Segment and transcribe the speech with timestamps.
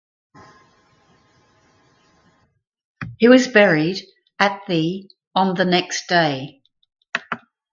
[3.19, 3.97] He was buried
[4.39, 6.63] at the on the next day.